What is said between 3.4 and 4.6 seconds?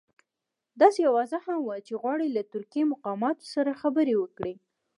سره خبرې وکړي.